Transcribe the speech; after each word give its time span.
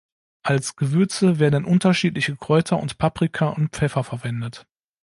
Als 0.41 0.75
Gewürze 0.77 1.37
werden 1.37 1.63
unterschiedliche 1.63 2.35
Kräuter 2.35 2.79
und 2.79 2.97
Paprika 2.97 3.49
und 3.49 3.69
Pfeffer 3.69 4.03
verwendet. 4.03 4.65